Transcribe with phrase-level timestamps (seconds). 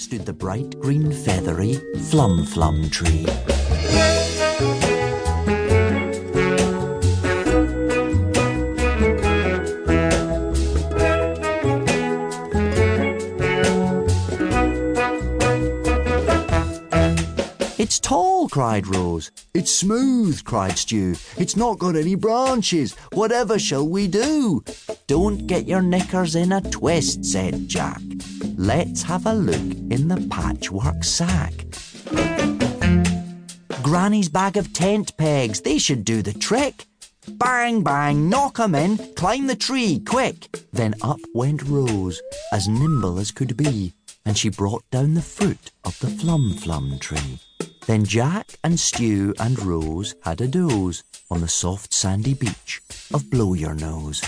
[0.00, 1.74] stood the bright green feathery
[2.08, 3.26] flum flum tree.
[17.78, 19.30] It's tall, cried Rose.
[19.52, 21.16] It's smooth, cried Stew.
[21.36, 22.94] It's not got any branches.
[23.12, 24.64] Whatever shall we do?
[25.06, 28.00] Don't get your knickers in a twist, said Jack.
[28.62, 31.64] Let's have a look in the patchwork sack.
[33.82, 36.84] Granny's bag of tent pegs, they should do the trick.
[37.26, 40.62] Bang, bang, knock 'em in, climb the tree, quick.
[40.74, 42.20] Then up went Rose,
[42.52, 43.94] as nimble as could be,
[44.26, 47.38] and she brought down the fruit of the flum flum tree.
[47.86, 52.82] Then Jack and Stew and Rose had a doze on the soft sandy beach
[53.14, 54.20] of Blow Your Nose.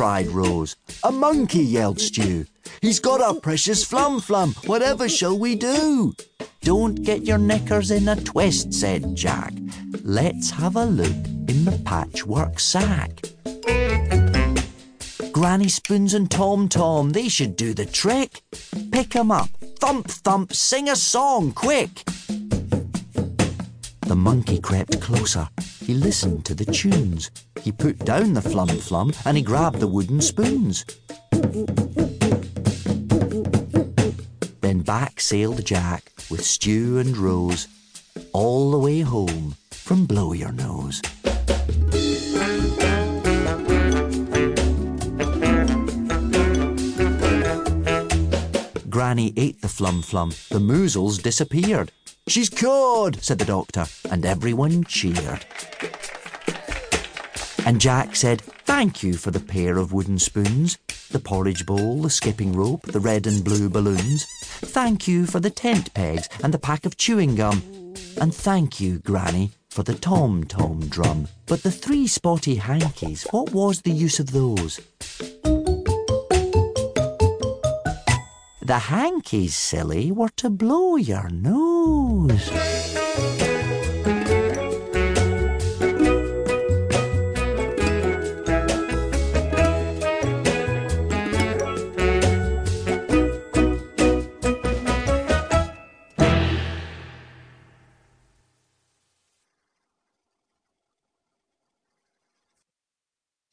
[0.00, 0.76] Cried Rose.
[1.04, 2.46] A monkey, yelled Stew.
[2.80, 4.56] He's got our precious flum flum.
[4.66, 6.14] Whatever shall we do?
[6.62, 9.52] Don't get your knickers in a twist, said Jack.
[10.02, 13.10] Let's have a look in the patchwork sack.
[15.32, 18.40] Granny Spoons and Tom Tom, they should do the trick.
[18.90, 22.04] Pick 'em up, thump thump, sing a song, quick.
[24.06, 25.50] The monkey crept closer.
[25.90, 27.32] He listened to the tunes.
[27.62, 30.84] He put down the flum flum and he grabbed the wooden spoons.
[34.60, 37.66] Then back sailed Jack with Stew and Rose
[38.32, 41.02] all the way home from Blow Your Nose.
[48.88, 50.30] Granny ate the flum flum.
[50.50, 51.90] The moozles disappeared.
[52.30, 55.44] She's cured, said the doctor, and everyone cheered.
[57.66, 60.78] And Jack said, Thank you for the pair of wooden spoons,
[61.10, 64.26] the porridge bowl, the skipping rope, the red and blue balloons.
[64.60, 67.64] Thank you for the tent pegs and the pack of chewing gum.
[68.20, 71.26] And thank you, Granny, for the tom tom drum.
[71.46, 74.78] But the three spotty hankies, what was the use of those?
[78.70, 82.48] The hankies, silly, were to blow your nose.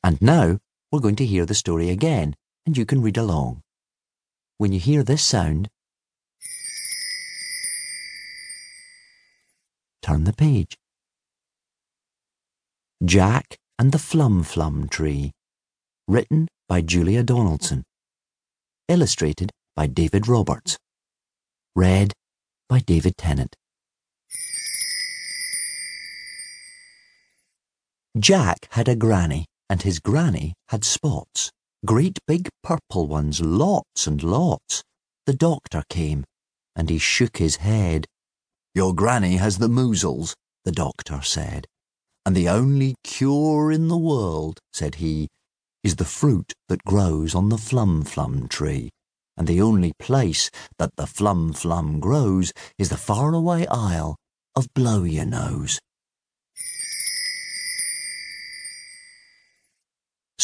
[0.03, 0.59] And now
[0.91, 2.35] we're going to hear the story again,
[2.67, 3.63] and you can read along.
[4.59, 5.69] When you hear this sound,
[10.01, 10.75] turn the page.
[13.05, 15.31] Jack and the Flum Flum Tree,
[16.07, 17.83] written by Julia Donaldson,
[18.87, 20.79] illustrated by David Roberts,
[21.75, 22.13] read
[22.67, 23.55] by David Tennant.
[28.17, 31.51] Jack had a granny, and his granny had spots.
[31.85, 34.83] Great big purple ones, lots and lots.
[35.27, 36.23] The doctor came,
[36.75, 38.07] and he shook his head.
[38.73, 40.33] Your granny has the moozles,
[40.65, 41.67] the doctor said.
[42.25, 45.27] And the only cure in the world, said he,
[45.83, 48.89] is the fruit that grows on the flum flum tree.
[49.37, 50.49] And the only place
[50.79, 54.15] that the flum flum grows is the faraway isle
[54.55, 55.79] of Blow Your Nose.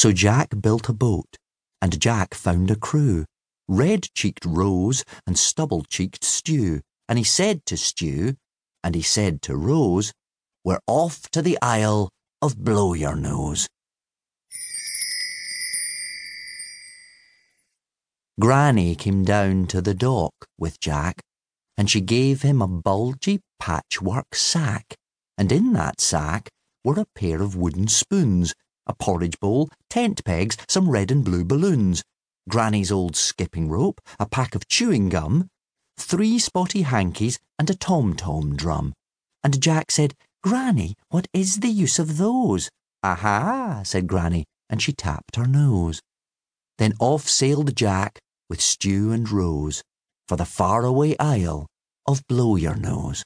[0.03, 1.37] So Jack built a boat,
[1.81, 3.23] and Jack found a crew,
[3.69, 6.81] red-cheeked Rose and stubble-cheeked Stew.
[7.07, 8.35] And he said to Stew,
[8.83, 10.11] and he said to Rose,
[10.65, 12.09] We're off to the Isle
[12.41, 13.69] of Blow Your Nose.
[18.37, 21.21] Granny came down to the dock with Jack,
[21.77, 24.95] and she gave him a bulgy patchwork sack,
[25.37, 26.49] and in that sack
[26.83, 28.53] were a pair of wooden spoons,
[28.87, 32.03] a porridge bowl, tent pegs, some red and blue balloons,
[32.49, 35.49] Granny's old skipping rope, a pack of chewing gum,
[35.97, 38.93] three spotty hankies, and a tom tom drum.
[39.43, 42.69] And Jack said, Granny, what is the use of those?
[43.01, 46.01] Aha, said Granny, and she tapped her nose.
[46.77, 48.19] Then off sailed Jack
[48.49, 49.83] with Stew and Rose
[50.27, 51.67] for the faraway isle
[52.07, 53.23] of Blow Your Nose.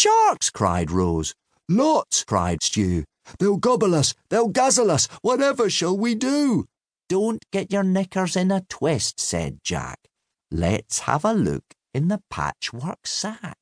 [0.00, 0.48] Sharks!
[0.48, 1.34] cried Rose.
[1.68, 2.22] Lots!
[2.22, 3.02] cried Stew.
[3.40, 6.66] They'll gobble us, they'll guzzle us, whatever shall we do?
[7.08, 9.98] Don't get your knickers in a twist, said Jack.
[10.52, 13.58] Let's have a look in the patchwork sack.